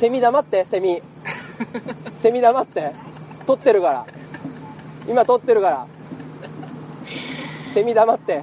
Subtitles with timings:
[0.00, 0.98] セミ黙ってセミ。
[2.22, 2.90] セミ黙って。
[3.46, 4.06] 撮 ってるから。
[5.06, 5.86] 今撮ってるから。
[7.74, 8.42] セミ黙って。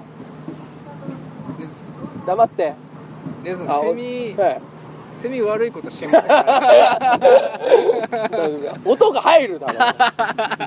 [2.27, 2.75] 黙って。
[3.43, 4.61] でそあのセミはい。
[5.19, 6.31] セミ悪いことしてません
[8.85, 9.73] 音が入るだろ。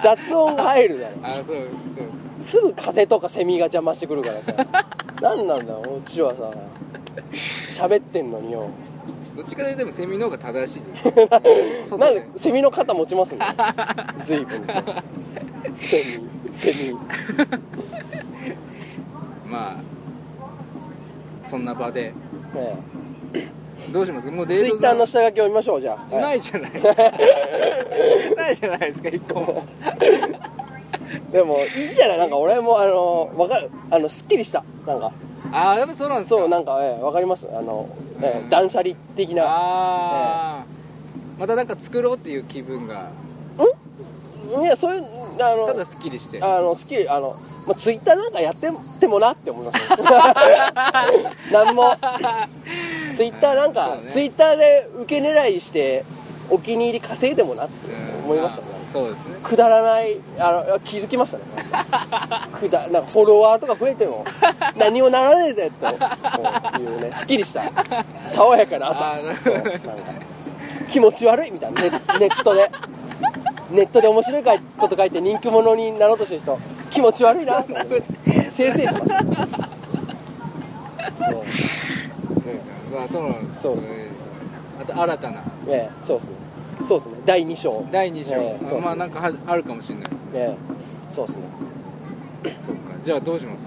[0.03, 1.15] 雑音が入るだろ。
[1.23, 2.45] あそうそう。
[2.45, 4.85] すぐ風とかセミが邪魔してくるからさ。
[5.23, 6.51] 何なんだこっちはさ
[7.87, 8.69] 喋ってんのによ
[9.41, 10.83] どっちかというとでもセミの方が正しい。
[11.99, 13.39] なんでセミの肩持ちますね
[14.27, 14.67] 随分。
[14.67, 14.75] と
[15.89, 16.19] セミ。
[16.61, 16.93] セミ。
[19.51, 19.77] まあ
[21.49, 22.13] そんな場で。
[22.13, 22.15] ね
[23.93, 24.31] どうします？
[24.31, 26.23] もうツイデートッターの下書きを見ましょうじゃあ、はい。
[26.23, 26.73] ないじゃない。
[28.37, 29.65] ないじゃないですか一個も。
[31.33, 32.19] でもいいんじゃない？
[32.19, 33.71] なんか俺もあのわかる。
[33.91, 34.63] あのすっきりした。
[34.87, 35.11] なんか
[35.53, 36.37] ああやっぱそうなんですか？
[36.41, 37.47] そうなんかええわかります。
[37.49, 37.89] あの、
[38.23, 39.45] ええうん断捨離的な。
[39.45, 40.65] ああ、
[41.39, 43.11] またなんか作ろうっていう気分が。
[44.63, 45.05] いやそういう
[45.41, 46.43] あのただすっきりして。
[46.43, 47.35] あの好きあの、
[47.67, 48.71] まあ、ツイッターなんかやって
[49.07, 49.79] もなって思います
[51.53, 51.95] なんも。
[53.17, 54.13] ツイッターなんか、ね。
[54.13, 56.05] ツイッターで受け狙いして
[56.49, 58.25] お気に入り稼いでもなってうん。
[58.25, 59.41] 思いましたね、あそうですね。
[59.45, 61.45] くだらないあの気づきましたね。
[62.61, 64.25] くだなんかフォロワーとか増えても
[64.77, 65.87] 何もならねえぜと
[66.81, 67.63] いうねすっきりした。
[68.35, 69.15] 爽やかな朝。
[70.91, 71.83] 気持ち悪いみたいな。
[71.83, 72.71] ネネットで。
[73.71, 74.43] ネットで面白い
[74.79, 76.59] こと書いて人気者になろうとしてる人
[76.91, 77.61] 気持ち悪いな。
[77.61, 78.03] って
[78.51, 79.25] 生成しましたそ
[81.37, 81.45] う。
[82.93, 83.87] まあそうなんそうです。
[83.89, 84.11] えー
[84.83, 85.41] あと新たな。
[85.69, 86.40] ええそうですね
[86.91, 87.19] そうですね。
[87.25, 87.85] 第2章。
[87.93, 90.11] 第2章、えまあなんかはあるかもしれない。
[90.35, 91.43] ええそうですね。
[92.67, 92.81] そっか。
[93.05, 93.61] じゃあどうします？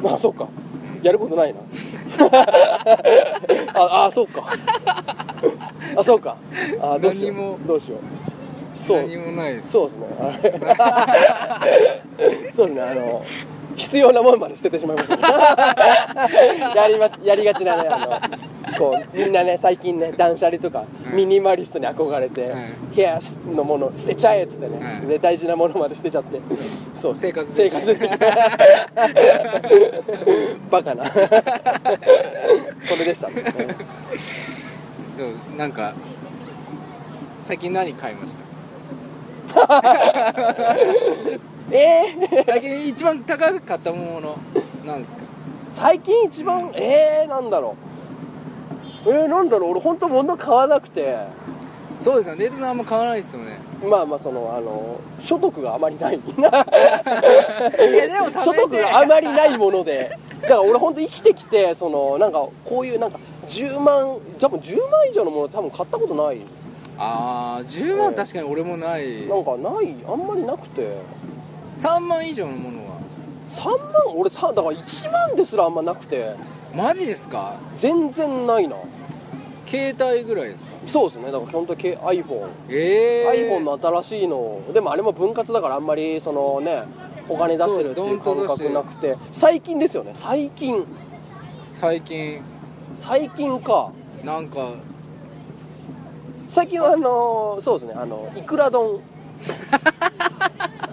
[0.00, 0.46] まあそうか。
[0.98, 1.02] うん。
[1.02, 1.58] やることないな。
[3.74, 4.44] ああそうか。
[5.96, 6.36] あそうか。
[6.80, 7.32] あどうしよう。
[7.32, 7.58] 何も。
[7.66, 8.00] どうしよう。
[8.86, 9.02] そう。
[9.02, 9.72] 何もないです。
[9.72, 10.06] そうですね。
[12.54, 12.80] そうですね。
[12.82, 13.24] あの
[13.76, 15.16] 必要なものまで捨ててしまいました、
[16.74, 18.20] やりまやりがちなねあの
[18.78, 21.16] こうみんなね最近ね断捨離とか、うん。
[21.16, 22.60] ミニマリストに憧れて、はい
[22.96, 23.20] 部屋
[23.54, 26.40] のもの捨てちゃえっつってね、はいで大事なものまで捨てちゃって
[27.02, 27.46] そう生活。
[27.54, 27.94] 生活で
[30.70, 31.04] バカな。
[31.10, 31.18] そ
[32.96, 33.28] れでした。
[33.28, 33.34] ね
[35.16, 35.94] でもなんか
[37.44, 38.32] 最近何買いまし
[41.70, 44.36] えー、た最近一番高く買ったもの
[44.84, 45.22] なんですか？
[45.76, 47.76] 最近一番えー、なんだろ
[49.06, 49.10] う。
[49.10, 49.70] えー、なんだろう。
[49.72, 51.18] 俺本当物買わなくて。
[52.00, 52.36] そうですよ。
[52.36, 53.58] ねレートさんあんま買わないですよね。
[53.88, 56.16] まあまあそのあの所得があまりない。
[56.16, 60.16] いやでも所得があまりないもので。
[60.42, 66.40] だから俺本当生きてきてそのなんかこういうなんか10万多分10万以上のもの多分買ったことない。
[66.98, 69.26] ああ10万確かに俺もない。
[69.26, 69.94] なんかない。
[70.08, 70.96] あんまりなくて
[71.78, 72.96] 3万以上のものは。
[73.56, 74.16] 3万？
[74.16, 76.34] 俺さだから1万ですらあんまなくて。
[76.74, 77.54] マジですか？
[77.80, 78.76] 全然ないな。
[79.68, 80.70] 携帯ぐらいですか？
[80.88, 81.32] そうですね。
[81.32, 84.60] だから本当に iPhone ええ iPhone の新しいの。
[84.72, 86.82] でもあれも分割だからあんまりそのね
[87.28, 89.16] お金出してるっていう感覚なくて。
[89.32, 90.12] 最近ですよね。
[90.14, 90.84] 最近。
[91.80, 92.40] 最近。
[93.00, 93.90] 最近か。
[94.24, 94.70] なんか。
[96.52, 97.94] 最近はあのそうですね。
[98.00, 99.00] あのいくら丼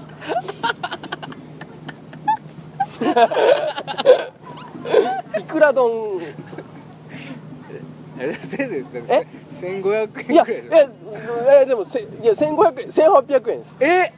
[5.39, 6.22] いくら丼。
[8.19, 9.25] え
[9.63, 10.63] せいぜいえ1500いやいで
[11.50, 13.75] ええでもせいや1500円1800円です。
[13.79, 14.12] え？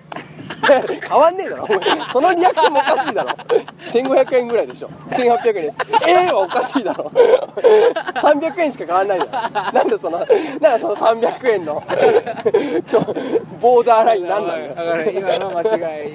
[0.66, 1.68] 変わんねえだろ。
[2.12, 3.30] そのリアクションもおかしいだろ。
[3.92, 4.88] 1500円ぐらいでしょ。
[5.12, 5.78] 1800円です。
[6.08, 6.12] え？
[6.12, 7.12] えはおかしいだろ。
[7.14, 9.32] 300円しか変わんないだろ。
[9.74, 11.84] なんでそのなんかその300円の
[13.62, 16.14] ボーダーラインなんなんだよだから今の間違い。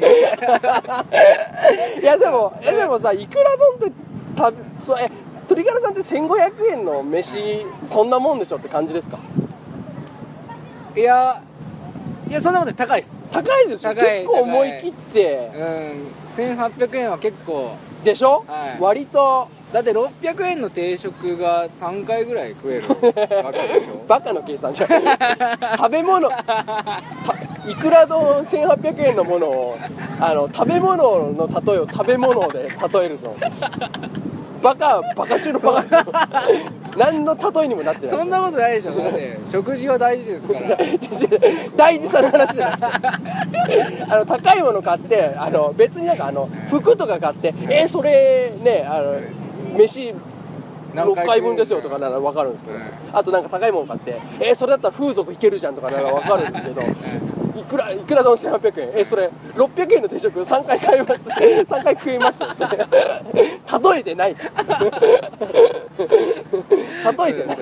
[2.00, 3.44] いやでもえでもさいくら
[3.80, 3.96] 丼って
[4.36, 4.98] 食べそう
[5.50, 9.18] え鳥柄さんって1500円の飯そんなもんでしょって感じですか？
[10.96, 11.42] いや
[12.28, 12.76] いやそんなことない。
[12.76, 13.20] 高いです。
[13.32, 15.50] 高いでしょ高い結構思い切って。
[15.54, 16.44] うん。
[16.56, 17.76] 1800円は結構。
[18.04, 18.80] でしょ、はい。
[18.80, 19.48] 割と。
[19.72, 24.04] だって600円の定食が3回ぐらい食えるわけでしょ？
[24.08, 24.90] バカの計算じゃん。
[25.78, 26.28] 食べ物。
[26.28, 26.64] た
[27.68, 29.78] いくら丼1800円のものを
[30.20, 33.36] あの食べ物の例えを食べ物で例えると
[34.62, 36.12] バカバカ中のバカでしょ
[36.98, 38.16] 何の例えにもなってない。
[38.16, 38.94] そんなことないでしょ。
[38.94, 40.76] だって食事は大事ですから。
[41.76, 42.78] 大事さの話じゃ
[44.10, 49.14] あの高いもの買ってあの別になんかあの服とか買ってえそれねあの
[49.78, 50.14] 飯
[50.94, 56.82] 6回分ですよとかなら分かるんですけど、うんあとなんか高いもん買ってえーそれだったら風俗いけるじゃんとかなら分かるんですけど
[57.60, 58.90] いくらいくら丼1800円。
[58.96, 61.20] えそれ600円の定食3回買います。
[61.22, 62.38] 3回食います
[63.92, 64.34] 例えてない。
[64.36, 64.40] 例
[67.30, 67.58] えてない。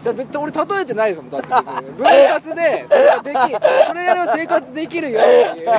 [0.00, 1.30] じゃあ別に俺例えてないですもん。
[1.30, 1.56] だって分
[2.04, 3.36] 割でそれができ
[3.88, 5.24] それやれば生活できるよっ
[5.54, 5.70] ていう。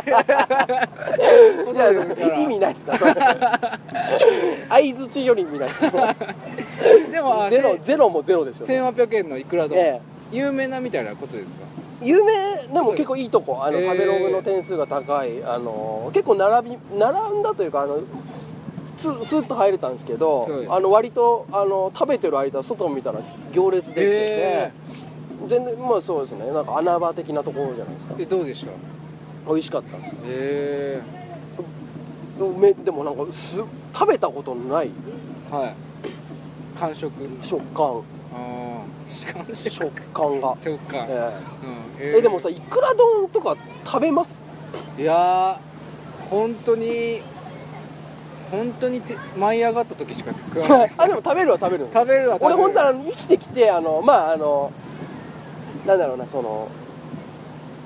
[2.42, 2.98] 意味ないですか。
[2.98, 3.14] 相
[4.96, 5.90] づちより意味ないです。
[5.92, 6.16] か
[7.12, 10.02] でもあゼロせゼロもゼロですよ、1800円のいくら丼、え
[10.32, 11.62] 有名なみたいなことですか？
[11.78, 13.92] え有名でも結構いいとこあのえー。
[13.92, 18.02] 食べログの点数が高いあの結構並び並んだというかあの
[18.98, 19.08] スス
[19.38, 20.68] ッと入れたんですけど、はい。
[20.70, 23.20] あの割とあの食べてる間外を見たら
[23.54, 24.72] 行列できてて、へ
[25.48, 26.52] 全然まあそうですね。
[26.52, 28.16] なんか穴場的なところじゃないですか。
[28.20, 28.72] えどうでした？
[29.48, 30.16] 美味しかったです。
[30.26, 31.02] へ
[32.38, 33.56] でもめでもなんかす
[33.94, 34.90] 食べたことのない
[35.52, 35.76] えはい。
[36.78, 37.12] 感触。
[37.44, 38.02] 食感
[39.56, 41.32] 食感が、食感、え
[41.64, 42.14] うん。
[42.14, 43.56] ええでもさいくら丼とか
[43.86, 44.32] 食べます？
[44.98, 47.22] いやー本当に
[48.52, 50.92] 本当にて舞い上がった時しか食わない。
[50.98, 51.88] あでも食べるは食べる。
[51.94, 52.56] 食べるは食べる。
[52.56, 54.72] 俺本当は生きてきてあのまああの
[55.86, 56.70] なんだろうなその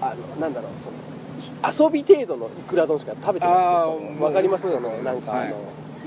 [0.02, 3.52] あのなんだろうその遊び程度のいくら丼しか食べてな
[3.84, 4.70] あーくてそのわかります？
[4.70, 5.54] そのなんかあの、はい。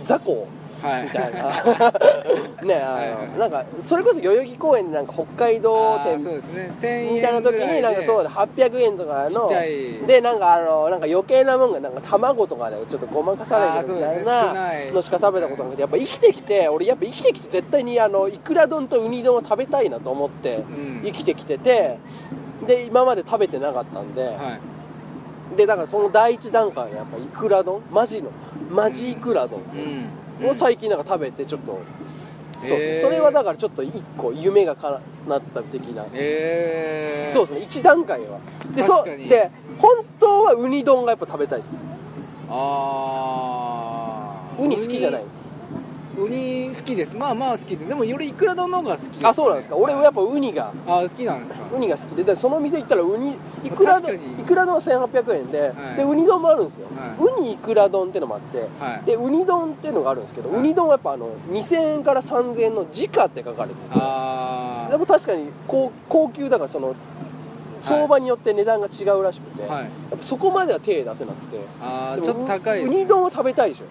[0.04, 0.46] 雑魚
[0.86, 1.04] はい。
[1.04, 1.42] みたいな。
[2.62, 3.38] ねあの、はいはい。
[3.38, 6.72] なんかそれこそ代々木公園でなんか北海道店そうですね。
[6.80, 9.48] 1000みたいな時になんかそうだ800円とかの
[10.06, 14.54] でなんかあのなんか余計なもんがなんか卵とかでちょっとごまかされてるみたいな
[14.92, 21.02] のしか食べたことなくてやっぱ生きてきて俺やっぱ生きてきて絶対にあのいくら丼とウニ丼を食べたいなと思ってうん。
[21.04, 21.98] 生きてきてて
[22.66, 25.56] で今まで食べてなかったんではい。
[25.56, 27.80] でだからその第一段階でやっぱいくら丼？
[27.92, 28.30] マジの
[28.70, 29.60] マジいくら丼。
[29.60, 33.00] うんを最近なんか食べてちょっと、そうへー。
[33.02, 36.04] それはだからちょっと一個夢がかなった的な。
[36.04, 37.60] へえそうですね。
[37.60, 38.38] 一段階は。
[38.74, 41.70] でそで本当はウニ丼がやっぱ食べたいです。
[42.50, 42.54] あ
[44.58, 45.24] あウニ好きじゃない
[46.18, 47.14] ウニ好きです。
[47.14, 49.08] まあまあ好きですでもよりいくら丼の方が好き。
[49.16, 49.76] です、あそうなんですか。
[49.76, 50.72] 俺はやっぱウニが。
[50.86, 51.76] あ好きなんですか？
[51.76, 52.24] ウニが好きで。
[52.24, 53.34] でその店行ったらウニ
[53.64, 55.96] いくら丼いくら丼は1800円で,、はい。
[55.96, 59.04] でウニ丼もあるんですよ、はウニいくら丼ってのもあってはい。
[59.04, 60.58] でウニ丼っていうのがあるんですけど、はい。
[60.60, 63.80] ウニ丼はやっぱあの2000円から3000円の時価って書かれてて。
[63.92, 66.94] あでも確かに高高級だからその
[67.84, 71.60] 相場によって値段が違うらしくて、やっぱそこまでは手出せなくて。
[71.80, 73.84] あーちょっと高いですウニ丼を食べたいでしょ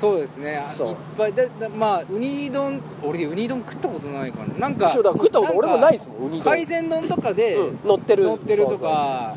[0.00, 0.56] そうですね。
[0.56, 0.88] あそう。
[0.88, 1.32] いっぱい。
[1.32, 6.52] だだまあウニ丼俺ウニ丼食ったことないかななんか食ったこと俺もないですもんウニ丼。
[6.52, 8.24] 海鮮丼とかでうん乗ってる。
[8.24, 9.34] 乗ってるとか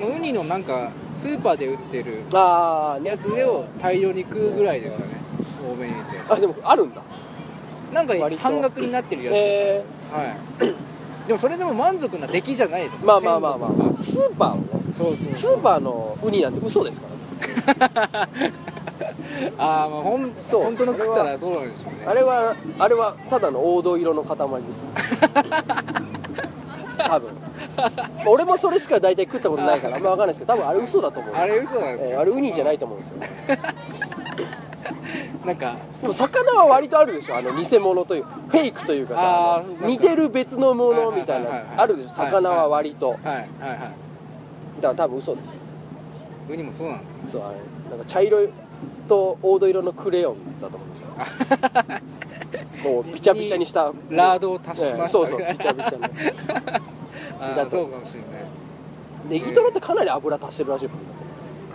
[0.00, 5.14] うウニのなんかスーパーで売ってるやつを大量に食うぐらいですよね。
[5.66, 5.94] 多めに。
[5.94, 7.02] 入れてあでもあるんだ。
[7.92, 11.26] なんか半額になってるやつ、えはい。
[11.26, 13.02] でもそれでも満足な出来じゃないです。
[13.02, 14.02] ー、まあまあまあまあ。
[14.02, 15.34] スーパーのねそうそう。
[15.34, 17.17] スーパーのウニなんて嘘ですからね
[19.58, 20.64] ああまあほんそう。
[20.64, 22.06] 本当の食ったらそうなんでしょうね。
[22.06, 24.42] あれはあれはただの黄土色の塊です。
[27.08, 27.30] 多分。
[28.26, 33.18] 俺もそれしか大体食ったことないからあんま分かんないですけど多分あれ嘘だと思うあれ嘘なんですえーあれウニじゃないと思うんですよ。
[35.46, 37.36] なんかでも魚は割とあるでしょ。
[37.36, 42.14] あの偽物というフェイクというかさ似てる別のものみたいなあるでしょ。
[42.16, 43.10] 魚は割と。
[43.10, 43.42] はいはいはい
[44.80, 45.46] だから多分嘘です。
[45.46, 45.52] よ
[46.48, 47.56] ウニもそうなんですかそうあれ
[47.90, 48.48] なんか茶色い
[49.08, 51.08] と黄土色のクレヨンだと思うんですよ。
[52.82, 53.92] こうビチャビチャにした。
[54.10, 56.04] ラードを足しましたええそうそうビチャビチャの
[57.40, 58.20] あそうかもしれ
[59.28, 60.96] ネギトロってかなり油足してるらしいもん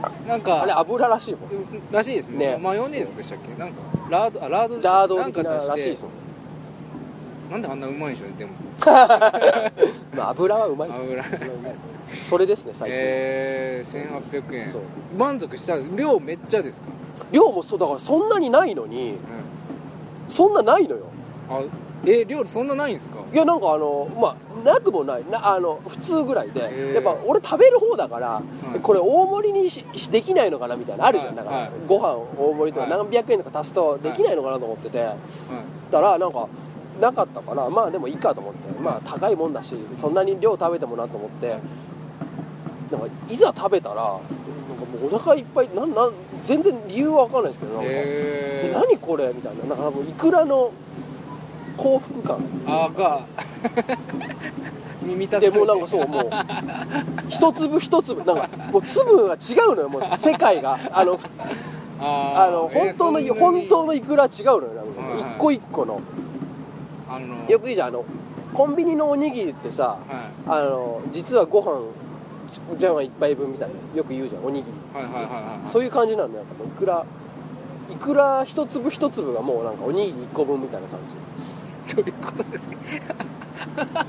[0.01, 1.92] ないなんかあれ油らしいもんうん。
[1.92, 3.53] らしいですねねマヨネーズでしたっけ？
[3.60, 8.51] なんかラードあラードラード的なんから足しいですもんなんであんなうまいんでしょうねでも
[10.15, 10.89] まあ油はうまい。
[10.89, 11.24] 油。
[12.29, 14.72] それですね最近、えー、1800円。
[14.72, 14.82] そう。
[15.17, 16.88] 満足した量めっちゃですか、
[17.32, 21.05] 量もそうだからそんなにないのにうん、そんなないのよ。
[21.50, 21.62] あ
[22.05, 23.20] え料理そんなないんですか？
[23.34, 25.24] いやなんかあのまあなくもない。
[25.29, 28.41] なあの普通ぐらいで、やっぱ俺食べる方だから、
[28.75, 31.46] いこれ大盛りにししできないのかなみたいなのあるじゃん、はい。
[31.46, 31.70] だから、はい。
[31.88, 32.89] ご飯大盛りとかはい。
[32.89, 35.08] 何百円とか足すとできないのかなと思ってて、はい。
[35.91, 36.48] だからなんか
[37.00, 38.79] なかったからまあでもいいかと思って。
[38.81, 41.57] まあ高いもんだしそんなに量食べてもなと思って。
[42.91, 44.19] なんかいざ食べたらなんかも
[45.09, 46.12] うお腹いっぱいなんなん
[46.45, 49.27] 全然理由は分かんないですけどなんか、ええー、何これ？
[49.33, 49.75] みたいな。
[49.75, 50.71] なんかいくらの
[51.77, 52.38] 幸福感。
[52.67, 53.21] あーが。
[55.01, 56.29] 耳 たでもうなんかそうもう。
[57.29, 58.23] 一粒一粒。
[58.23, 60.77] なんかもう粒が違うのよもう世界が。
[60.91, 61.19] あの
[62.00, 64.91] ああの本当の本当のイクラ違うのよなんか。
[65.17, 66.00] 一個一個の
[67.15, 68.05] あのよくいいじゃんあの
[68.53, 71.82] コンビニのおにぎりってさはあの実はご飯
[72.79, 74.77] じゃんが一杯分みたいなよく言うじゃんおにぎり。
[74.77, 75.72] いはいはいはいはい。
[75.72, 76.46] そういう感じなんだよ。
[76.65, 77.05] いくら
[77.91, 81.00] いくら一粒一粒がもうなんかおにぎり一個分みたいな感
[81.88, 81.96] じ。
[81.96, 82.75] どういうことですか？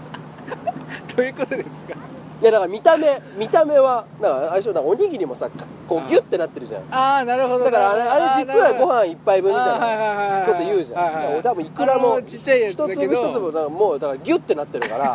[1.17, 1.97] どういうことですか？
[2.45, 5.49] いやだから見た目見た目はだからあれでしょだおにぎりもさ
[5.89, 6.83] こあうギュッてなってるじゃん。
[6.95, 15.15] ああなるほどだからあれあれ実はご飯一杯分みたいななこと言うじゃん、多分いくらもあのちっちゃいや一粒一粒がもうだからギュッてなってるから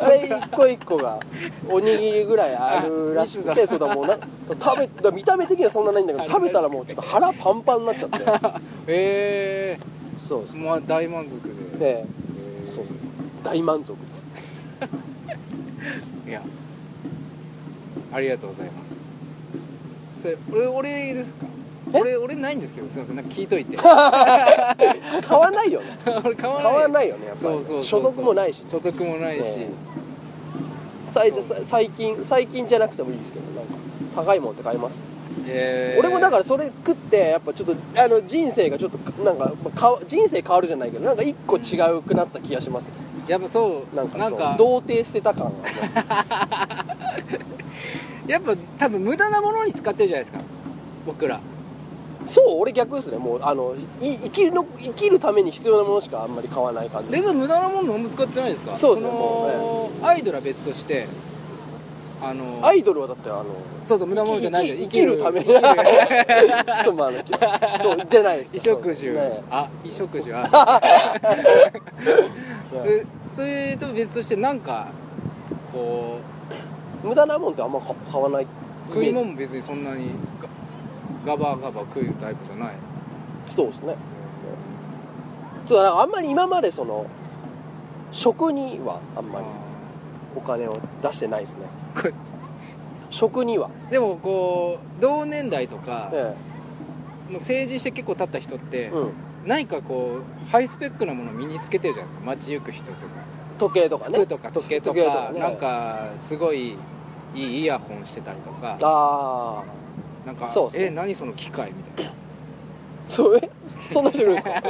[0.00, 1.18] あれ一個一個が
[1.70, 4.18] おにぎりぐらいあるらしくあてそうだもうな
[4.50, 8.18] 食べだ見た目的にはそんなないんだけど食べたらもうちょっと腹パンパンになっちゃって。
[8.88, 9.78] え
[10.28, 10.42] そう。
[10.42, 11.40] ですえまあ大満足
[11.78, 11.78] で。
[11.78, 12.04] でえ。
[12.68, 12.84] ーそう。
[13.42, 13.94] 大満足
[16.26, 16.42] いや。
[18.12, 20.22] ありがとうございます。
[20.22, 21.46] それ俺俺ですか？
[21.92, 21.98] え？
[22.00, 23.16] 俺俺ないんですけどすいません。
[23.16, 23.76] なんか聞いといて。
[23.76, 25.98] 買わないよね。
[26.24, 26.62] 俺買わない。
[26.64, 29.68] 買わないよねやっぱりそうそうそう所得もないし所得もないし、ね
[31.12, 31.32] 最
[31.70, 33.74] 最近最近じゃなくてもいいですけどなんか
[34.16, 34.96] 高いもんって買います？
[35.46, 36.00] えー。
[36.00, 42.86] 俺もだからそれ食ってやっぱちょっとあの人生がちょっとなんかまあかわ人生変わるじゃないけどなんか一個違うくなった気がします
[43.28, 44.54] やっぱそうなんかなんか。
[44.58, 45.50] 童貞捨てた感が。
[45.50, 45.54] ね
[48.26, 50.42] やっぱ多分無駄なものに使ってるじゃないですか。
[51.06, 51.40] 僕ら。
[52.26, 53.18] そう俺逆ですね。
[53.18, 57.12] もうあのい生きるの生きるために必要なものしかあんまり買わない感じ。
[57.12, 58.76] レズ無駄なもの何も使ってないですか？
[58.78, 61.06] そうですねのアイドルは別として
[62.22, 63.44] あのアイドルはだってあの
[63.84, 65.22] そうそう無駄なものじゃない生きる。
[65.22, 65.46] ために。
[65.52, 67.10] そうまあ
[67.82, 68.50] そうじゃないです。
[68.52, 69.42] 衣食住、ね。
[69.50, 70.32] あ衣食住。
[70.34, 70.80] あ。
[71.36, 71.72] ね
[72.82, 74.88] でそれと別としてなんか
[75.72, 76.20] こ
[77.04, 78.44] 無駄なもんってあんま買買わない。
[78.44, 78.46] う
[78.88, 80.10] 食いも物も別にそんなに
[81.24, 82.74] ガガバガバ食うタイプじゃない。
[83.54, 83.96] そうですね。
[85.68, 87.06] そうだからあんまり今までその
[88.12, 89.46] 食にはあんまり
[90.36, 91.66] お金を出してないですね。
[91.94, 92.14] こ れ
[93.10, 96.34] 食には、でもこう同年代とか、え
[97.30, 99.12] もう成人して結構経った人ってえ、うん、
[99.46, 102.30] 何かこうハイスペックなものを身につけてるじゃないですか。
[102.30, 102.98] 街行く人とか。
[103.58, 104.18] 時計とかね。
[104.18, 105.40] 服とか時計とか時計とかね。
[105.40, 106.76] なんかすごいい
[107.36, 108.78] いイヤホンしてたりとか。
[108.80, 109.62] あ
[110.26, 110.88] なんかそうですね。
[110.88, 112.12] え何その機械みたいあ
[113.10, 113.50] そうえ？
[113.92, 114.54] そんな人いるんですか？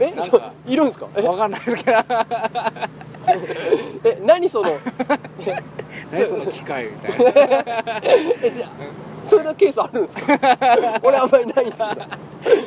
[0.00, 0.10] え？
[0.12, 1.06] なんかそういるんですか？
[1.22, 1.98] わかんないですけど。
[4.04, 4.70] え何その？
[6.12, 7.24] 何その機械みたいな。
[8.42, 8.70] えじゃあ
[9.26, 10.38] そういうケースあるんですか？
[11.02, 11.82] 俺あんまりないんです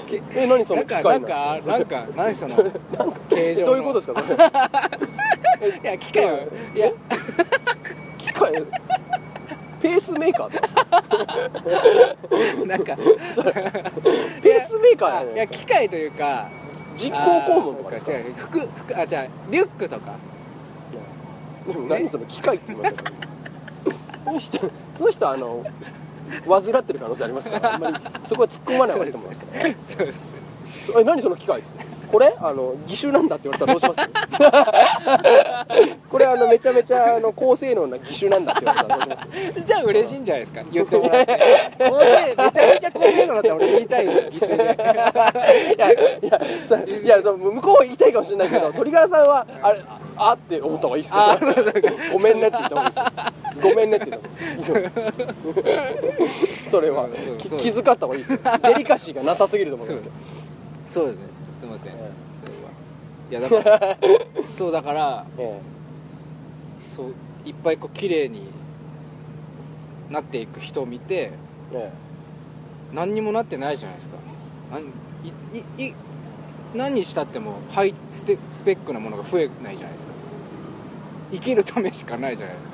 [0.07, 2.55] けどえ何その機械なんかなんか何その？
[2.57, 2.79] なんか
[3.29, 3.67] 形え状の。
[3.67, 4.29] どういうことですかそ
[5.65, 5.79] れ？
[5.81, 6.25] いや機械。
[6.25, 6.29] を
[6.75, 6.91] いや。
[8.17, 8.63] 機械？
[9.81, 10.53] ペースメーカー？
[10.53, 12.95] だ なんか。
[14.41, 16.47] ペースメーカーいや機械というか
[16.95, 20.11] 人工肛門とか違う服服あじゃあリュックとか。
[21.67, 23.11] でも何その機械って言いましたか
[24.25, 24.59] その人
[24.97, 25.63] その人あの
[26.47, 27.95] 患ってる可能性ありますからあんまり。
[28.27, 29.45] そこは突っ込まない方がいいと思います。
[29.45, 30.21] からそうです。
[30.93, 31.61] そえ何その機械？
[32.11, 32.35] これ？
[32.39, 34.09] あの義手なんだって言われたらどうします？
[36.09, 39.61] これあのめちゃめちゃあの高性能な義手なんだって言われたらどうします？
[39.65, 40.61] じゃあ嬉しいんじゃないですか？
[40.71, 41.71] 言ってもらって。
[41.79, 44.67] 高性めちゃめちゃ高性能だったら俺言いたいですよ義手でい
[45.79, 49.79] やいやさいやそう向こう言いたいかもしれないけど鳥柄さんはあれ
[50.17, 53.69] ああって思った方がいいですあけど ごめんねって言った方がいいですよ。
[53.69, 54.21] ごめんねって言っ
[54.61, 54.89] た方がいい
[56.69, 58.39] それはそうそうき気遣った方がいいですよ。
[58.63, 60.03] デリカシーがなさすぎると思うんです。
[60.03, 60.15] けど
[60.89, 61.23] そうですね。
[61.59, 61.93] すいません。
[61.93, 63.49] えそれは。
[63.49, 63.97] いやだから
[64.57, 65.59] そうだからえ。
[66.95, 67.13] そう
[67.45, 68.43] いっぱいこう綺麗に
[70.09, 71.31] なっていく人を見て
[71.73, 71.91] ええ。
[72.93, 74.17] 何にもなってないじゃないですか。
[74.71, 75.93] 何いいい
[76.73, 80.13] 何にしたってもハイステスペックなものが増えないじゃないですか。
[81.31, 82.73] 生きるためしかないじゃないですか。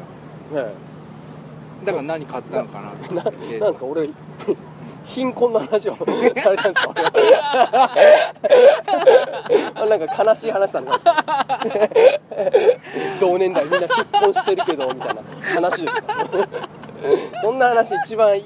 [0.55, 0.73] え
[1.83, 1.85] え。
[1.85, 3.13] だから何買ったのかなって。
[3.13, 3.85] なんですか？
[3.85, 4.09] 俺
[5.05, 6.93] 貧困の話をされたんですか？
[9.73, 9.89] 俺。
[9.97, 11.59] なんか悲しい話されたんですか
[13.19, 15.21] 同年代みんな結婚してるけどみたいな
[15.55, 16.03] 話ですか
[17.41, 18.37] そんな話一番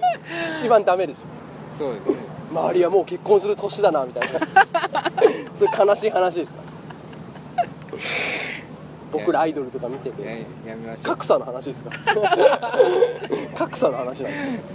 [0.58, 1.20] 一番ダメでしょ。
[1.78, 2.16] そうですね。
[2.54, 4.40] 周りはもう結婚する年だなみたいな
[5.68, 6.60] そういう悲しい話ですか？
[9.14, 10.22] 僕らアイドルとか見てやて
[10.68, 11.06] やめましょう。
[11.06, 11.92] 格差の話ですか？
[13.56, 14.30] 格差の話なんですか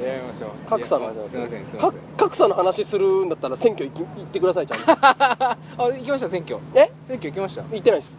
[0.07, 0.51] やめましょう。
[0.71, 2.01] 格差の話すいませんすいまかせん。
[2.17, 4.85] 格差の話するんだったら選挙行き行ってくださいちゃんと。
[4.95, 6.59] あ行きました選挙。
[6.75, 6.91] え？
[7.09, 7.63] 選挙行きました？
[7.63, 8.17] 行ってないです。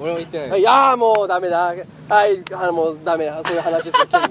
[0.00, 1.74] 俺も行ってないいやーもうダメだ。
[2.08, 3.40] はいあのもうダメだ。
[3.44, 4.28] そういう話する権利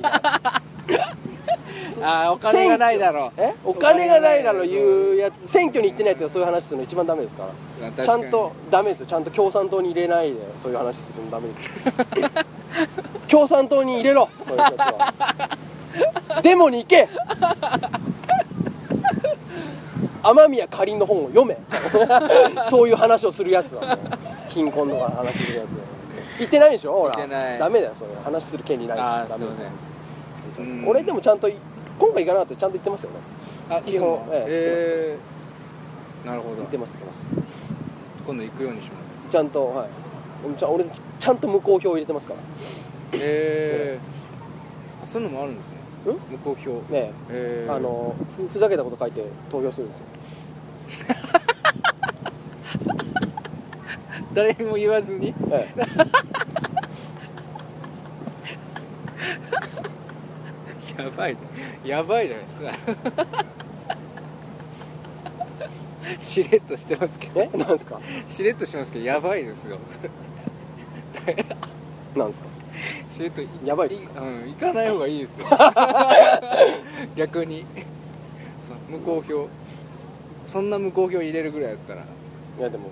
[2.04, 3.54] ああお金がないだろえ？
[3.66, 5.52] お金がないだろ言うやつ。
[5.52, 7.48] 選挙に行ってないやつがそういう話するの一番ダメですか？
[7.98, 9.06] らちゃんとダメですよ。
[9.08, 12.30] ちゃんと共産党に入れないでそういう話するのダメですよ。
[13.28, 15.14] 共産党に入れろそういうやつは。
[16.44, 17.08] デモに行け。
[20.24, 21.58] 雨宮かりんの本を読め。
[22.70, 23.98] そういう話をするやつは。
[24.50, 25.78] 貧困とかの話するやつは。
[26.40, 26.94] 言ってないでしょ？
[26.94, 27.14] ほら。
[27.58, 29.00] ダメだよそういう話する権利ない。
[29.00, 29.66] ああすいダメですま
[30.58, 30.88] せんうん。
[30.88, 31.50] 俺でもちゃんと
[32.00, 33.16] 今回行かなかったらちゃんと言ってますよね。
[33.70, 34.28] あ基本。
[34.32, 36.28] ええー。
[36.28, 36.58] なるほど。
[36.58, 37.48] 言ってます言ってます。
[38.26, 39.32] 今度行くようにします。
[39.32, 39.90] ちゃんとはい。
[40.58, 40.86] ちゃ俺
[41.20, 42.40] ちゃんと無効票入れてますから。
[43.14, 45.78] えー、そういうのもあるんですね。
[46.14, 46.18] ん？
[46.32, 46.72] 無効票。
[46.92, 47.68] ねえ。
[47.68, 50.06] ー、あのふふざけたこと書いて投票するんですよ。
[54.36, 55.34] 誰にも言わずに。
[55.52, 56.38] ええ
[60.98, 61.36] やばい
[61.84, 63.36] やばいじゃないで すか。
[66.22, 67.42] しれっとしてますけど。
[67.54, 68.00] えなんですか？
[68.30, 69.78] しれっとしてますけどやばいですよ。
[72.16, 72.48] なんですか？
[73.18, 75.46] しれっといやばいですうん行かない方がいいですよ。
[77.18, 77.66] 逆に。
[78.90, 79.48] 無効票。
[80.46, 82.02] そんな無効票入れるぐらいだったら。
[82.60, 82.90] いやでも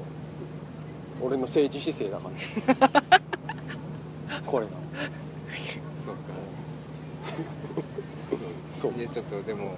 [1.22, 2.30] 俺の政治姿勢だか
[3.00, 3.12] ら。
[4.46, 4.72] これが。
[6.06, 6.22] そうか
[8.92, 9.00] そう。
[9.00, 9.72] いやちょっとでも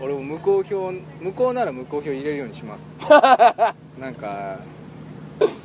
[0.00, 2.84] 俺も無効票無効なら無効票入れるようにします。
[4.00, 4.58] なんか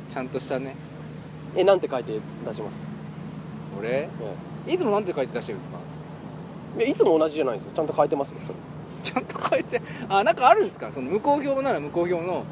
[0.08, 0.76] ちゃんとしたね。
[1.56, 2.12] えなんて書いて
[2.46, 2.78] 出します、
[3.78, 4.08] 俺？
[4.68, 5.78] いつもなんて書いて出してるんですか？
[6.78, 7.72] えいやいつも同じじゃないですよ。
[7.74, 8.54] ちゃんと書いてますよそ
[9.12, 10.92] ちゃんと書いてあなんかあるんですか？
[10.92, 12.44] その無効票なら無効票の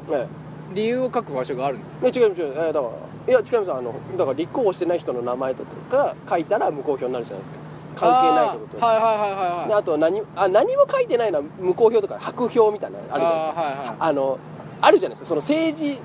[0.73, 2.07] 理由を書く場所があるんですか？
[2.07, 2.87] え違います違いますえだか
[3.27, 3.71] らいや違います。
[3.71, 7.59] あのだから立候補してない人の名前とか書いたら無効票になるじゃないですか
[7.95, 9.81] 関係ないってことはいはいはいはいではい。
[9.81, 13.61] あと何あ何も書いてないのは無効票とか白票みたいなのあるじゃないですか。
[13.61, 13.95] あーはいはい。
[13.99, 14.39] あの
[14.81, 15.29] あるじゃないですか。
[15.29, 15.97] その政治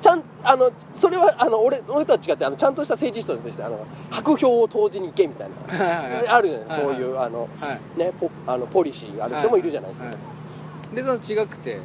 [0.00, 5.84] ちゃんあのそれはあの俺俺とは違ってあのちゃんとした政治人としてあの白票を投じに行けみたいな。
[5.84, 7.98] はいはいあるじゃないですか、そういうあの、はい。
[7.98, 10.16] ね、ポあのポリシーがある人もいるじゃないですか、はい
[10.94, 11.78] でその違くて。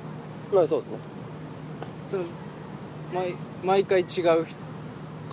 [0.53, 0.97] まあそうですね。
[2.09, 2.23] その
[3.13, 4.47] 毎毎回違う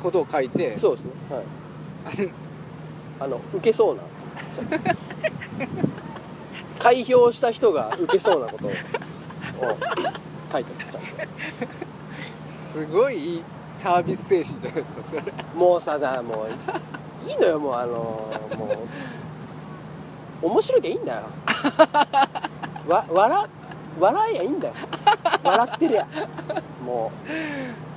[0.02, 0.76] ことを書いて。
[0.78, 1.12] そうですね。
[1.30, 2.28] はい。
[3.20, 4.02] あの受けそうな
[6.78, 8.70] 開票した人が受けそうなことを
[10.52, 11.02] 書いてますちゃん
[12.72, 13.42] すごいいい
[13.74, 15.22] サービス精神じゃないですかそれ。
[15.22, 17.92] ともうさだもういいのよもうあの
[18.56, 18.86] も
[20.42, 21.22] う面白いでいいんだよ。
[22.88, 23.46] わ笑
[24.00, 24.74] 笑いやいいんだよ。
[25.44, 26.06] 笑ってりゃ。
[26.84, 27.12] も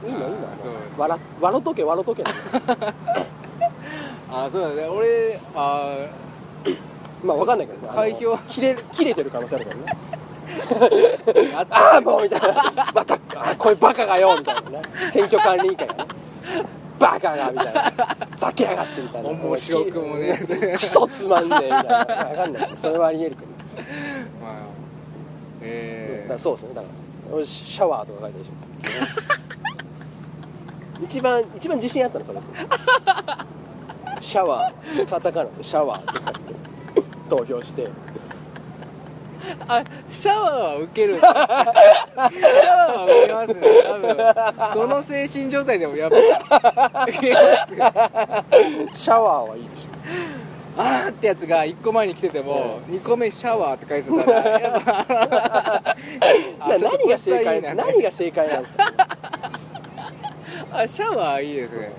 [0.04, 0.48] ういいのいいの。
[0.48, 2.24] あーそうです笑笑っとけ笑っとけ。
[4.32, 4.88] あそうだね。
[4.90, 5.96] 俺あ
[7.24, 7.94] まあわかんないけどね。
[7.94, 8.38] 開票。
[8.50, 9.98] 切れ切れてる可能性あるからね。
[11.70, 12.74] ああもうみたいな。
[12.94, 14.82] またあこういうバカがよみたいなね。
[15.12, 16.06] 選挙管理委員会がね。
[17.00, 17.82] バカがみたいな。
[18.32, 19.30] ふざけやがってみたいな。
[19.30, 20.40] 面白くもね
[20.78, 21.98] クソつまんねえみたいな。
[21.98, 22.70] わかんない。
[22.82, 23.48] それはありえるけど、
[24.42, 24.66] まあだ
[25.62, 26.76] えからそうですね。
[26.76, 26.88] だか
[27.30, 28.56] ら俺シャワーとか書いてるでしょ。
[31.04, 32.40] 一番一番自信あったのそれ
[34.36, 35.06] シャワー。
[35.08, 36.54] カタカナでシャワーって書いて。
[37.30, 37.88] 投票して。
[39.66, 41.14] あシャワーは受ける。
[41.16, 42.34] シャワー
[43.00, 43.62] は受けますね。
[43.86, 44.18] 多分。
[44.74, 47.86] その精神状態でもやっぱ受けますよ。
[48.98, 49.86] シャワーはいいでし
[50.80, 58.86] あーってやつが1個前に来てても2個目シャワーって書いてたらやっぱょな何が正解な何が正解なんですか？
[60.74, 61.94] あシャワーいいですね。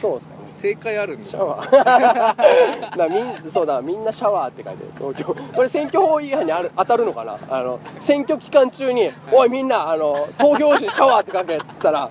[0.00, 0.29] そうです
[0.60, 1.70] 正解あるんですシャワー。
[2.96, 4.90] だみんそうだみんなシャワーって書いてる。
[4.98, 5.34] 東京。
[5.56, 7.38] これ選挙法違反にある当たるのかな？
[7.50, 12.02] あの選挙期間中に「おいみんなあの投票紙にシャワーって書け」たら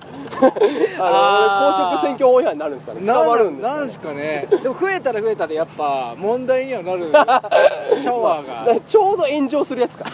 [0.98, 3.06] あの公職選挙法違反になるんですかね？
[3.06, 3.76] 捕まるんですかね？
[3.78, 4.48] なんすかね。
[4.62, 7.04] でも増えたら増えたでやっぱ問題にはなる。
[7.06, 8.72] シャワーが。
[8.74, 10.04] らちょうど炎上するやつか。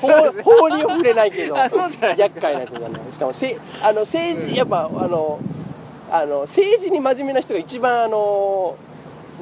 [0.00, 0.08] 法
[0.58, 5.38] 法には触れないけどあそうじゃない厄介なやつになるしかもせあの政治やっぱあの
[6.12, 8.76] あの政治に真面目な人が一番あの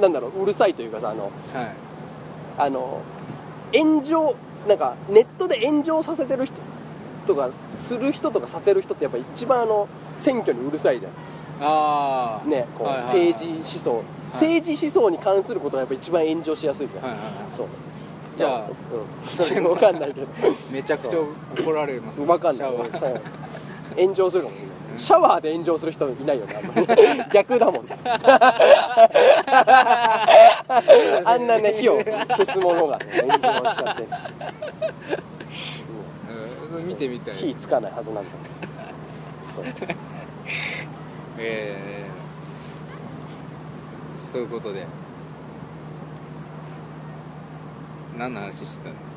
[0.00, 1.32] なんだろううるさいというかさあのはい。
[2.58, 3.02] あの
[3.72, 4.36] 炎上
[4.68, 6.54] なんかネットで炎上させてる人
[7.26, 7.50] とか
[7.88, 11.08] する人とかさせる人ってやっぱ一番あの選挙にうるさいじゃ
[11.62, 13.32] ああんねこう、はいはいはい。
[13.32, 14.04] 政治思想、
[14.34, 17.68] 政治思想に関することがやっぱ一番炎上しやすいじゃん、はいはいはそう。
[18.36, 20.26] じゃあうん、それそれわかんないけど。
[20.26, 20.28] い
[20.70, 22.70] めちゃくちゃ怒られますわかんない。
[23.96, 24.54] 炎上するかも
[25.00, 27.22] シャワーで炎上する人いないよねあんまり。
[27.32, 27.96] 逆だもんね。
[31.24, 34.06] あんなね火を消すものがね炎上しちゃって。
[36.74, 36.86] うん。
[36.86, 37.34] 見てみたい。
[37.36, 38.30] 火つかないはずなんだ
[39.54, 39.64] そう。
[41.38, 44.86] えー、そういうことで。
[48.18, 49.10] 何の話してたんですか？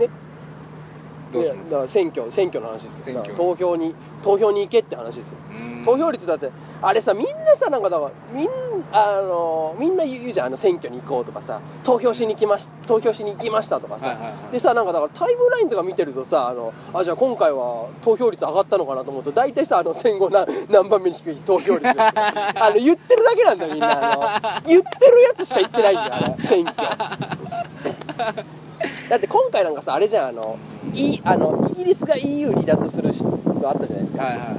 [0.00, 0.08] え
[1.34, 1.70] どうします？
[1.70, 3.22] だから選挙選挙の話ですよ。
[3.36, 5.38] 投票に投票に行けって話ですよ。
[5.84, 8.48] 投票率だってあれさみんなさなんかだからみん
[8.92, 11.60] あのみんな言うじゃんあの選挙に行こうとかさ。
[11.84, 14.52] 投票しに来まし投票しに行きましたとかさ、はいはいはい。
[14.52, 24.16] でさなんかだからタイムラインとか見てるとさあのあじゃあ今回は投票率上がったのかなと思うと大体さあの戦後何何番目に低い投票率 あの言ってるだけなんだよみんなあ
[24.62, 24.68] の。
[24.68, 26.88] 言ってるやつしか言ってないんだよあれ選挙
[29.08, 30.56] だって今回なんかさあれじゃんあの
[30.94, 34.22] いあのイギリスが EU 離脱するのあったじゃないですか。
[34.24, 34.52] はいはいは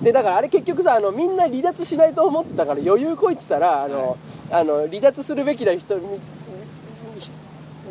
[0.00, 0.04] い。
[0.04, 3.36] でだからあれ結局さあのみんな離脱しないと思ってたから余裕こい。
[3.42, 4.16] てたらあの、
[4.50, 6.18] あの離脱するべきな人み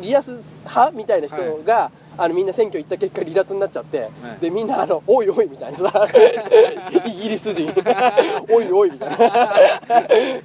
[0.02, 4.40] 離脱派みたいな人が、あのみんな選挙行った結果離脱になっちゃって、い。
[4.40, 6.08] でみんなあのおいおいみたいなさ。
[7.06, 7.72] イギリス人。
[8.50, 9.54] おいおいみたいな。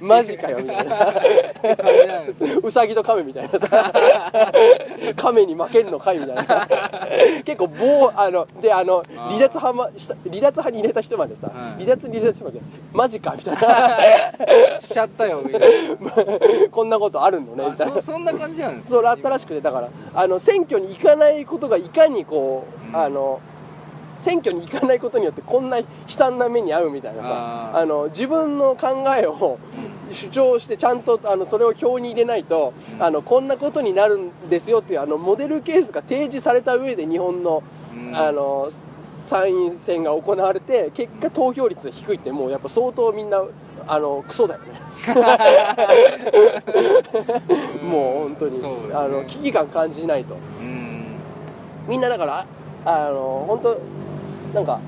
[0.00, 1.22] マジかよみたいな。
[2.62, 3.58] うさぎと亀みたいな。
[3.60, 3.92] さ
[5.16, 6.68] 亀に負けんのかいみたいな。
[7.44, 11.84] 結構棒あのであの離脱派ました離脱派に入れた人までさ、はい。
[11.84, 12.60] 離脱に入れた人まで
[12.92, 14.80] マジかみたいな。
[14.80, 15.68] しちゃったよみたいな。
[16.70, 17.92] こんなことあるのねみたいな。
[17.92, 22.96] あそそんな感じなんですそれあったらしくてだからあの選挙に行かないことがいかにこう、うん。
[22.96, 23.40] あの
[24.24, 27.70] 選挙に行かないことによってこんな悲惨な目に遭うみたいなさ。
[27.74, 29.58] あの自分の考えを
[30.12, 33.02] 主張してちゃんとあのそれを表に入れないと、うん。
[33.02, 37.62] あのこんなことになるんですよっていうあのモデルケースが提示された上で日本の,、
[37.94, 38.16] うん。
[38.16, 38.70] あの
[39.28, 43.42] 参院選が行われて結果投票率が低いってもうやっぱ相当みんな
[43.86, 44.68] あのクソだよね。
[47.82, 48.68] もう本当に、ね。
[48.92, 50.34] あの危機感感じないと。
[50.34, 51.18] うん。
[51.86, 52.44] みんなだから
[52.84, 53.78] あの本当
[54.54, 54.80] なんか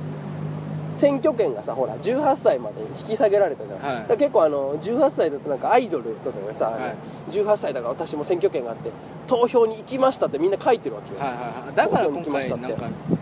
[0.98, 4.18] 選挙権がさほら18歳まで引き下げられたじゃん、はい。
[4.18, 7.32] 結構あの18歳だとなんかアイドルとかがさ、はい。
[7.32, 8.90] 18歳だから私も選挙権があって
[9.26, 11.74] 投票に行きましたってみんな書いてるわけよ、はいはいはい。
[11.76, 13.19] だから今回投票に行きましたなんか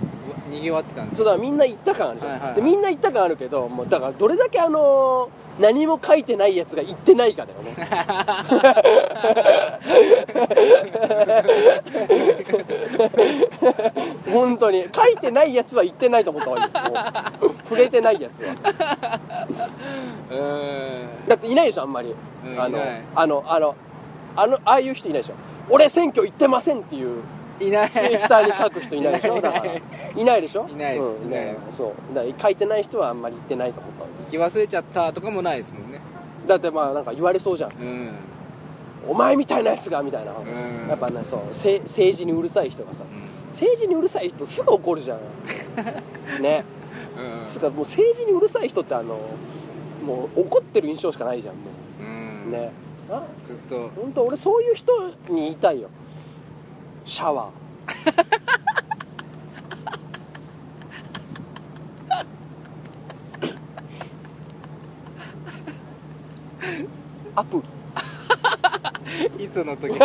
[0.49, 1.17] にぎわってたんです。
[1.17, 2.61] そうだからみんな行った感あるじゃん、はいはいはい。
[2.61, 7.77] でみんな行った感あるけどもうだからどれだけあの何も書いてないやつが行ってないかだよね。
[14.33, 14.87] 本当に。
[14.95, 16.79] 書いてないやつは行ってないと思った方がいいよ
[17.43, 17.55] もう。
[17.65, 18.55] 触れてないやつは。
[20.31, 20.39] うん。
[21.29, 22.15] だっていないでしょあんまり、
[22.57, 22.89] あのうんいない。
[23.17, 23.75] あのあの
[24.37, 25.35] あのああいう人いないでしょ。
[25.71, 27.23] 俺選挙行ってませんっていう
[27.61, 27.91] いない。
[27.91, 29.13] ツイッターに書く人いない。
[29.15, 29.75] でしょだから。
[29.75, 30.43] いない。
[30.43, 30.69] でしょ？
[30.69, 31.05] いないです。
[31.05, 31.45] うん、いない。
[31.45, 32.15] でそう。
[32.15, 34.29] だから書いてない人はあんまり言ってないと思ったんです。
[34.29, 36.01] 聞き忘れちゃったとかもないですもんね。
[36.47, 37.73] だってまあなんか言われそうじゃん。
[37.73, 38.11] うん。
[39.09, 40.89] お前みたいなやつがみたいな、ん。
[40.89, 41.41] やっぱねそう。
[41.55, 43.53] せ政治にうるさい人がさうん。
[43.53, 45.19] 政治にうるさい人すぐ怒るじゃん。
[46.43, 46.65] ね。
[47.17, 47.53] うん。
[47.53, 49.19] つうかもう政治にうるさい人ってあの
[50.05, 51.63] もう怒ってる印象しかないじゃんも
[52.01, 52.49] う。
[52.49, 52.49] ん。
[52.49, 52.71] うね。
[53.11, 53.89] あずっと。
[54.01, 54.93] 本当俺そういう人
[55.31, 55.89] に言いたいよ
[57.09, 57.53] シャワー。
[67.35, 67.63] アプ。
[69.43, 70.05] いつの時いつの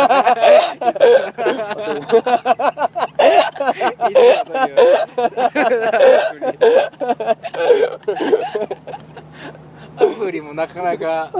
[9.96, 10.82] アプリもなか。
[10.82, 11.30] なか。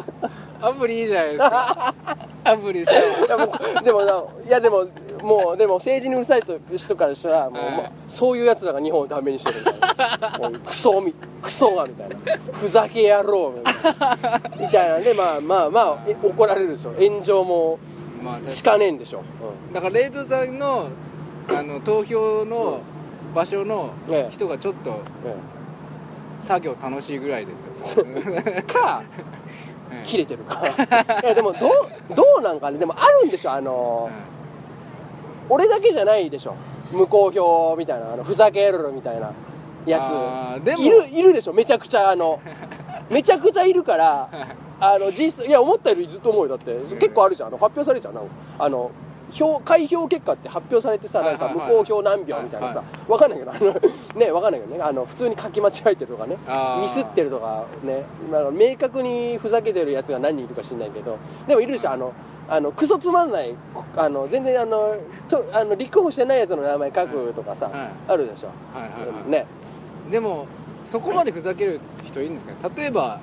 [0.60, 1.94] アプリいいじゃないですか。
[2.44, 3.46] アプリしよいやも
[3.82, 4.02] でも
[4.46, 4.86] いやでも
[5.24, 10.60] もうでも政治にうるさい人からしたらもう、はいまあそういうやつらが日本をダメにしてるみたいな。
[10.60, 12.16] クソみクソがみたいな。
[12.52, 13.74] ふざけ野郎みたい
[14.22, 14.40] な。
[14.60, 16.92] みたいなんでまあまあまあえ怒られるでしょ。
[16.92, 17.80] 炎上も
[18.46, 19.22] しかねえんでしょ、
[19.72, 20.88] だからレイドさんの
[21.48, 22.80] あの投票の
[23.34, 23.92] 場所の
[24.30, 25.36] 人がちょっとえ
[26.40, 28.04] 作業楽しいぐらいですよ。
[28.06, 28.62] ええ。
[28.62, 29.02] か
[29.92, 30.62] うん切れてるか。
[31.22, 32.78] いやでもどうどうなんかね。
[32.78, 33.52] でもあるんでしょ。
[33.52, 34.08] あの
[35.48, 36.54] 俺だけじゃないでしょ。
[36.92, 39.32] 無効票みたいなあのふざけるみたいな
[39.86, 40.64] やつ。
[40.64, 40.82] でも。
[40.82, 41.52] いるいるでしょ。
[41.52, 42.40] めちゃくちゃあの
[43.10, 44.28] めちゃくちゃいるから
[44.80, 47.48] あの実際いや思ったよりずっと思うよだって結構あるじゃん。
[47.48, 48.90] あの発表されるじゃんなんかあの
[49.34, 53.74] 票開票結果って発表されてさなんか無効票何票みたいなはいさわかんないけどあの
[54.14, 56.36] ねわかんないけどねあの普通に書き間違えてるとかね。
[56.80, 58.04] ミスってるとかね。
[58.30, 61.18] なんか明確にふざけてるやつが何人いるか知んないけど。
[61.46, 62.12] でもいるでしょあの
[62.48, 63.54] あのクソつまんない
[63.96, 64.94] あの全然あの
[65.28, 67.72] とあの立候補してないやつの名前書くとかさ、はい。
[68.08, 68.52] あるでしょ、は
[69.26, 69.46] いね。
[70.10, 70.46] でも
[70.86, 72.74] そこまでふざける人いるんですかね。
[72.76, 73.18] 例えば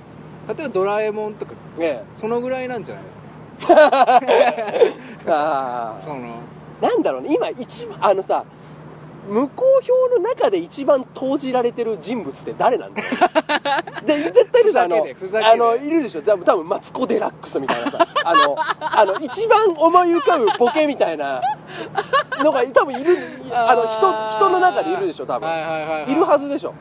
[0.47, 2.02] 例えばドラえもんとかえ。
[2.19, 4.21] そのぐらいなんじゃないですか
[5.28, 6.40] えあその
[6.82, 7.34] あなんだろうね。
[7.36, 8.44] 今一番あのさ
[9.30, 13.02] 無効票の中で一番投じられてる人物って誰なんだ？
[13.04, 13.08] よ
[14.04, 15.06] で絶対いるじゃんあの
[15.52, 16.24] あのいるでしょ？
[16.24, 18.08] 多分多分マツコ・デラックスみたいなさ。
[18.24, 21.42] あのあの一番思い浮かぶボケみたいな
[22.40, 23.16] のが多分いる。
[23.54, 25.28] あの人人の中でいるでしょ？
[25.28, 26.74] 多分、はいはいはい、はい、いるはずでしょ？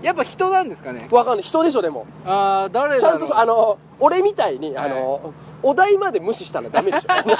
[0.00, 1.08] やっぱ人なんですかね。
[1.10, 1.42] わかんない。
[1.42, 1.82] 人でしょ？
[1.82, 2.06] でも。
[2.24, 4.90] ああ誰ちゃんとあの俺みたいにはい。
[4.92, 7.06] あの、お題まで無視したらダメでしょ。
[7.08, 7.36] あの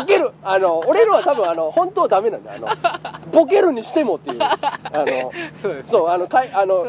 [0.00, 2.66] ボケるあの俺のは多分あの本当はダメなんだよ。
[2.68, 4.38] あのボケるにしてもっていう。
[4.42, 4.58] あ
[4.92, 6.84] のそうそうあのかいあの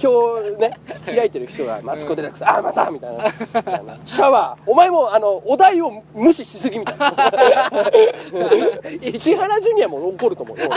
[0.00, 0.76] そうね。
[1.06, 3.24] 開いてる人がマツコ・デラックス、あまたみたいな。
[4.06, 4.60] シャワー。
[4.70, 7.12] お前もあのお題を無視しすぎみたいな。
[9.20, 10.64] 千原ジュニアも怒ると思う うん。
[10.64, 10.70] こ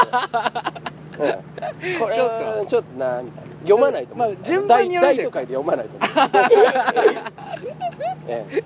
[2.10, 3.52] れはちょっとなみたいな。
[3.62, 6.10] 読まないと思う、まあ順番によるん大です都会で読まないと思う。
[8.28, 8.64] ええ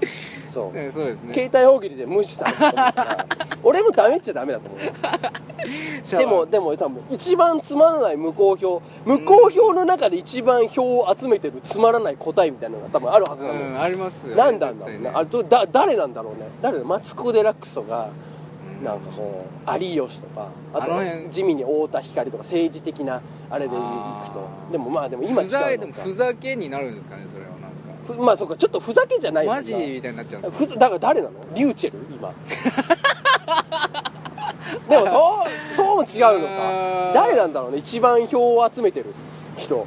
[0.56, 0.74] そう。
[0.74, 1.34] ねそうですね。
[1.34, 2.46] 携帯大喜利で無視した。
[3.64, 4.80] 俺もダメっちゃダメだと思う。
[6.18, 13.54] でもでも多分一番つまらない無効票無効票の中で一番票を集めてるつまらない答えみたいなのが多分あるはずなの。
[13.56, 15.12] よ、うんありますよねなんだろう絶対ね。
[15.14, 16.48] あだ誰なんだろうね。
[16.62, 18.08] 誰だマツコ・デラックスとか
[18.80, 18.86] うん。
[18.86, 20.92] なんかこう有吉とかあと
[21.34, 23.82] 地味に太田光とか政治的なあれでいく
[24.32, 24.72] と。
[24.72, 27.68] でもまあでも今違ふざうふざけになるんですかねそれはなんか。
[27.68, 27.75] ふ
[28.14, 30.44] まあそうかちょっとふざけじゃないマジみたいになっちゃうん
[30.80, 31.34] だから誰なの？
[31.54, 32.00] リューチェル？
[32.14, 32.32] 今。
[34.90, 36.54] でもそうそうも違うのか。
[37.14, 39.14] 誰なんだろうね一番票を集めてる
[39.58, 39.86] 人。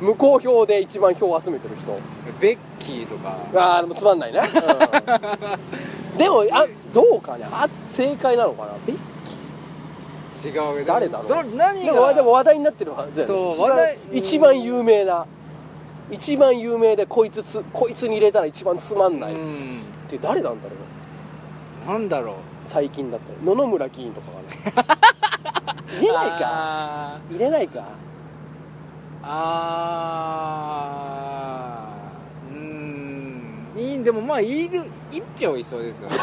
[0.00, 1.98] 無効票で一番票を集めてる人。
[2.40, 3.36] ベッキーとか。
[3.54, 4.40] ああでもつまんないね、
[6.12, 6.18] うん。
[6.18, 7.46] でもあどうかね。
[7.52, 8.72] あ正解なのかな？
[8.86, 8.96] ベッ
[10.42, 11.28] キ違う誰だろう？
[11.28, 13.34] ど何ーでもがでも話題になってるはずだよね。
[13.56, 15.24] そう話題一番有名な
[16.12, 19.32] 一番有名でこいつつこいつに入れたら一番つまんない。
[19.32, 19.80] っうん。
[20.10, 20.74] て誰なんだろ
[21.86, 21.88] う。
[21.92, 22.34] なんだろう。
[22.68, 23.38] 最近だったら。
[23.42, 24.48] 野々村議員とかがね
[26.00, 26.38] 入れないか？
[26.42, 27.80] あ入れないか？
[27.80, 27.82] ー
[29.24, 32.54] あー。
[32.54, 33.72] うーん。
[33.78, 34.70] いいでもまあいい
[35.10, 36.16] 一票いそうですよね。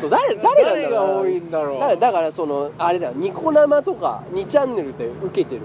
[0.00, 0.72] そう誰誰なんだろうな。
[0.72, 1.80] 誰が多いんだろう。
[1.80, 3.12] だからだからそのあれだよ。
[3.16, 5.62] ニコ生とか2チャンネルで受けてる。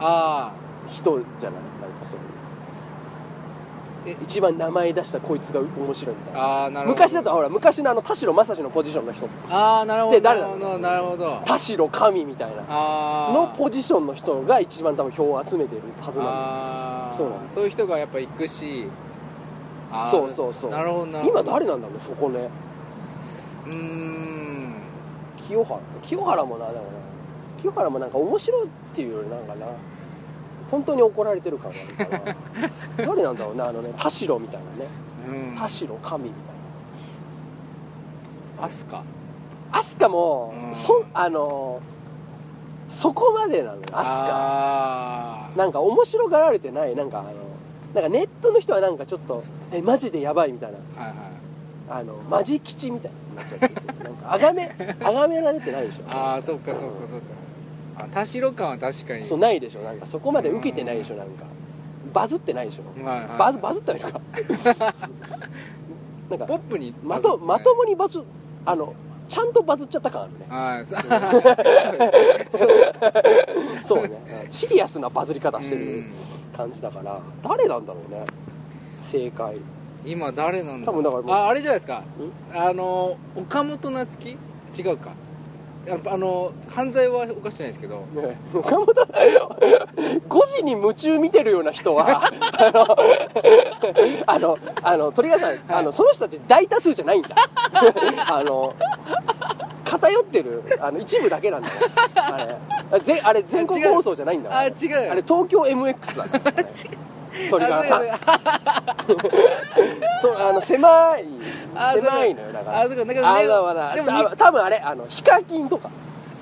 [0.00, 0.50] あ
[0.94, 2.20] 人じゃないなんかその
[4.06, 6.64] え一番名前出したこいつが面白いみたいーな。
[6.64, 7.00] あーなるほど。
[7.00, 10.20] 昔だとほら昔のあの田代正史のポジションの人ああなるほど。
[10.20, 11.40] なるほどなるほど。
[11.46, 12.62] 田代神みたいな。
[12.68, 17.16] あのポジションの人が一番多分票を集めてるはずなんあー。
[17.16, 18.84] そうなんですそういう人がやっぱ行くし。
[20.10, 20.70] そうそうそう。
[20.70, 21.40] なるほどなだるほど。
[21.40, 22.50] 今誰なんだろうねそこね。
[23.66, 24.74] うーん。
[25.48, 25.80] 清原？
[26.06, 26.90] 清原もなでもな
[27.62, 29.66] 清原もなんか面白いっていうよりなんかな
[30.70, 32.36] 本当に怒られてる感があるから。
[33.06, 34.88] 誰なんだろうねあのね田代みたいなね。
[35.28, 35.58] うん。
[35.58, 36.40] 田代神みたい
[38.60, 38.66] な。
[38.66, 39.02] アスカ
[39.72, 40.74] 飛鳥も、うん。
[40.76, 41.80] そあの
[42.90, 45.58] そこまでなのよ飛あ鳥。
[45.58, 46.94] なんか面白がられてない。
[46.96, 47.28] なんかあの
[47.94, 50.78] なんかネットの人はなんかちょっとえマジでやばいみたいな。
[50.98, 51.18] あはいはい。
[51.86, 56.04] あのマジ吉みたいになっちゃっててなんかあがめあがめられてないでしょ。
[56.10, 56.88] ああそっかそっかそっ
[57.20, 57.43] か
[57.96, 59.26] あ田代感は確かに。
[59.28, 59.80] そうないでしょ。
[59.80, 61.16] なんかそこまで受けてないでしょ。
[61.16, 61.44] なんか
[62.12, 62.82] バズってないでしょ。
[63.04, 63.28] はいはい。
[63.38, 64.20] バズバズってはいるか。
[66.30, 66.94] なんかポップに。
[67.04, 68.20] まとまともにバズ
[68.66, 68.92] あの
[69.28, 70.46] ちゃんとバズっちゃった感あるね。
[70.48, 70.86] はい。
[73.86, 74.48] そそうね。
[74.50, 76.04] シリアスなバズり方してる
[76.56, 78.24] 感じだから誰なんだろうね。
[79.10, 79.56] 正解。
[80.06, 82.02] 今誰なんだ多分だからもうああれじゃないですか。
[82.54, 84.36] あの岡本夏樹
[84.78, 85.10] 違うか
[85.86, 87.96] あのあの犯罪は犯してないですけど。
[88.00, 92.30] ね岡本5時に夢中見てるような人は
[94.26, 97.30] あのあの鳥川さん、あのその人たち大多数じゃないんだ。
[98.28, 98.74] あの
[99.84, 101.68] 偏ってるあの一部だけなんだ。
[101.68, 101.74] よ
[102.16, 102.56] あれ。
[102.92, 104.50] あぜあれ全国放送じゃないんだ。
[104.56, 105.10] あ違う。
[105.10, 106.68] あれ東京 MX だから、ね、
[107.50, 108.02] 鳥川さん。
[110.22, 111.24] そう あの狭い
[111.94, 112.80] 狭いのよだから。
[112.82, 113.04] あそうか。
[113.04, 115.90] だからねあだからでもた多分あれあのヒカキンとか。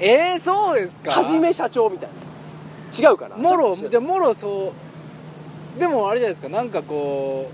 [0.01, 1.13] えー、そうですか。
[1.13, 2.09] はじめ社長みたい
[3.03, 3.09] な。
[3.11, 3.37] 違うかな。
[3.37, 4.73] もろじゃあもろそ
[5.77, 5.81] う。
[5.81, 6.55] でもあれじゃないですか。
[6.55, 7.51] なんかこ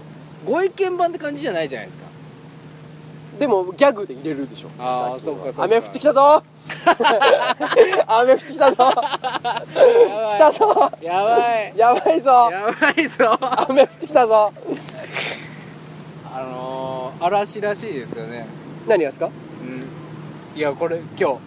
[0.47, 2.09] うご意見番って感じじゃないじゃないですか。
[3.39, 4.69] でもギャグで入れるでしょ。
[4.81, 5.37] あー最近は。
[5.37, 5.63] そうかそうか。
[5.65, 6.43] 雨降ってきたぞ
[8.07, 8.77] 雨降ってきたぞ。
[8.77, 10.93] 来たぞ。
[11.03, 11.73] やばい。
[11.77, 12.49] やばいぞ。
[12.51, 13.39] やばいぞ。
[13.69, 14.53] 雨降ってきたぞ。
[16.35, 18.47] あのー、嵐らしいですよね。
[18.87, 19.27] 何がですか？
[19.27, 19.31] う
[19.65, 20.59] ん。
[20.59, 21.39] いやこれ今日。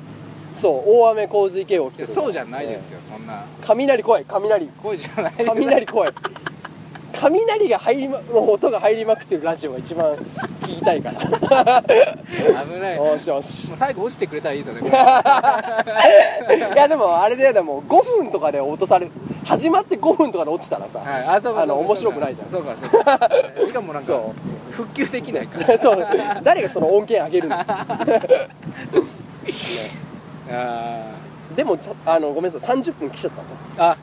[0.59, 2.09] そう大雨洪水警報来いてる。
[2.09, 3.43] やそうじゃないですよ、そんな。
[3.65, 4.67] 雷怖い雷。
[4.83, 5.33] 声じゃない。
[5.45, 6.11] 雷怖い
[7.13, 11.21] 雷が入りまの音が入りまくってるラジオが一番聞きたいから。
[11.83, 12.97] 危ない。
[12.97, 13.69] もよしよし。
[13.71, 14.93] う最後落ちてくれたらいいですよねい
[16.77, 19.09] やでもあれだよでも5分とかで落とされ
[19.45, 22.49] 始まって5分とかで落ちたらさ、はい、あそうあの面白くないじゃん。
[22.49, 23.29] そうかそうか。
[23.65, 24.33] しかもなんかそ
[24.71, 25.77] 復旧できないから。
[25.81, 26.07] そう。
[26.43, 27.63] 誰がその音源上げるの、 ね
[30.49, 31.11] あ
[31.55, 33.31] でもちょあのごめんなさい30分来ちゃっ
[33.77, 33.97] たあ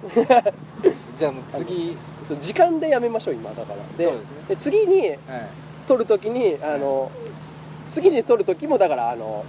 [1.19, 1.97] じゃあもう次
[2.29, 3.77] そう時間でやめましょう今だから。
[3.97, 4.55] でそうですね。
[4.55, 5.19] で次にはい。
[5.89, 7.11] 撮るときにあの
[7.95, 9.45] 次に撮るときもだからあの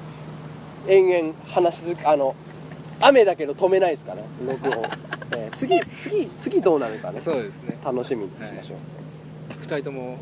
[0.88, 2.34] 延々話し続けあの
[3.02, 4.86] 雨だけど止めないですから録音、
[5.38, 7.22] えー次次次どうなるかね。
[7.24, 7.78] そうですね。
[7.84, 8.76] 楽しみにしましょ
[9.62, 10.18] 二人とも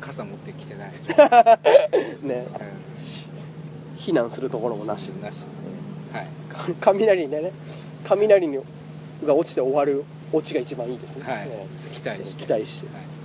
[0.00, 0.92] 傘持ってきてない、
[2.22, 2.46] う、 ね。
[2.46, 5.08] う避難するところもなし。
[5.08, 5.34] ん、なし
[6.12, 6.26] はい。
[6.48, 7.52] か 雷でね。
[8.04, 8.58] 雷に
[9.26, 11.48] が落ちて終わるオチが一番いいですね、はい。
[11.48, 12.44] ね期待して。
[12.44, 12.86] 期待して。
[12.88, 13.15] はい